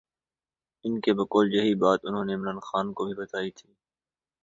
ان 0.85 0.99
کے 1.01 1.13
بقول 1.13 1.53
یہی 1.53 1.75
بات 1.75 1.99
انہوں 2.03 2.25
نے 2.25 2.33
عمران 2.33 2.59
خان 2.59 2.93
کو 2.93 3.05
بھی 3.05 3.13
بتائی 3.13 3.51
تھی۔ 3.51 3.73